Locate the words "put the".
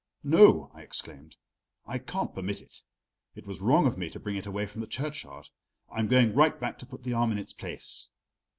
6.87-7.13